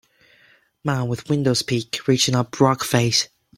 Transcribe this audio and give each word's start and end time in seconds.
Man 0.83 1.07
with 1.09 1.29
widows 1.29 1.61
peak 1.61 1.99
reaching 2.07 2.33
up 2.35 2.59
rock 2.59 2.83
face. 2.83 3.27